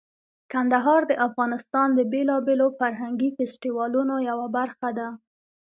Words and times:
کندهار 0.51 1.01
د 1.07 1.13
افغانستان 1.27 1.87
د 1.93 1.99
بیلابیلو 2.11 2.67
فرهنګي 2.79 3.29
فستیوالونو 3.37 4.15
یوه 4.29 4.47
برخه 4.57 4.89
ده. 4.97 5.07